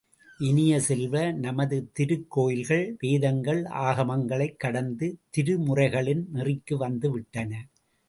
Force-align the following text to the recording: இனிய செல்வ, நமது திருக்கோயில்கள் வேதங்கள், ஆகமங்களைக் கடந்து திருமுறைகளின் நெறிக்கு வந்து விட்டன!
இனிய 0.39 0.79
செல்வ, 0.79 1.13
நமது 1.37 1.77
திருக்கோயில்கள் 1.99 2.83
வேதங்கள், 2.99 3.61
ஆகமங்களைக் 3.83 4.59
கடந்து 4.59 5.09
திருமுறைகளின் 5.37 6.25
நெறிக்கு 6.33 6.77
வந்து 6.77 7.11
விட்டன! 7.11 7.51